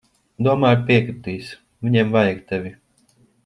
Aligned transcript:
Domāju, 0.47 0.79
piekritīs. 0.87 1.51
Viņiem 1.87 2.13
vajag 2.19 2.43
tevi. 2.53 2.77